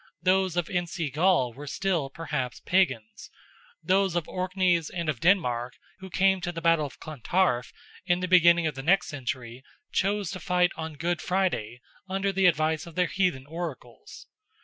Those 0.23 0.57
of 0.57 0.65
Insi 0.67 1.13
Gall 1.13 1.53
were 1.53 1.67
still, 1.67 2.09
perhaps, 2.09 2.59
Pagans; 2.61 3.29
those 3.83 4.15
of 4.15 4.23
the 4.25 4.31
Orkneys 4.31 4.89
and 4.89 5.07
of 5.09 5.19
Denmark, 5.19 5.75
who 5.99 6.09
came 6.09 6.41
to 6.41 6.51
the 6.51 6.59
battle 6.59 6.87
of 6.87 6.99
Clontarf 6.99 7.71
in 8.03 8.19
the 8.19 8.27
beginning 8.27 8.65
of 8.65 8.73
the 8.73 8.81
next 8.81 9.09
century, 9.09 9.63
chose 9.91 10.31
to 10.31 10.39
fight 10.39 10.71
on 10.75 10.95
Good 10.95 11.21
Friday 11.21 11.81
under 12.09 12.31
the 12.31 12.47
advice 12.47 12.87
of 12.87 12.95
their 12.95 13.05
heathen 13.05 13.45
Oracles. 13.45 14.25